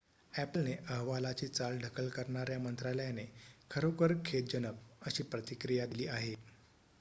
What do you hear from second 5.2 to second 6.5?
प्रतिक्रिया दिली आहे.